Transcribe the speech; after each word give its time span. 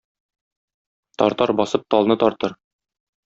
Тартар 1.23 1.53
басып 1.61 1.85
талны 1.97 2.17
тартыр 2.25 2.57